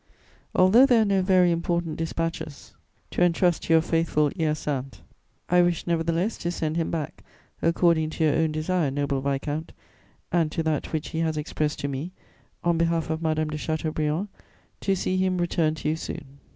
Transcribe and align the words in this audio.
_"Although 0.59 0.87
there 0.87 1.03
are 1.03 1.05
no 1.05 1.21
very 1.21 1.51
important 1.51 1.95
dispatches 1.97 2.73
to 3.11 3.21
entrust 3.21 3.61
to 3.65 3.73
your 3.73 3.83
faithful 3.83 4.31
Hyacinthe, 4.35 4.99
I 5.47 5.61
wish 5.61 5.85
nevertheless 5.85 6.39
to 6.39 6.49
send 6.49 6.75
him 6.75 6.89
back, 6.89 7.23
according 7.61 8.09
to 8.09 8.23
your 8.23 8.33
own 8.33 8.51
desire, 8.51 8.89
noble 8.89 9.21
viscount, 9.21 9.73
and 10.31 10.51
to 10.53 10.63
that 10.63 10.91
which 10.91 11.09
he 11.09 11.19
has 11.19 11.37
expressed 11.37 11.77
to 11.81 11.87
me, 11.87 12.13
on 12.63 12.79
behalf 12.79 13.11
of 13.11 13.21
Madame 13.21 13.49
de 13.49 13.57
Chateaubriand, 13.57 14.27
to 14.79 14.95
see 14.95 15.17
him 15.17 15.37
return 15.37 15.75
to 15.75 15.87
you 15.89 15.95
soon. 15.95 16.39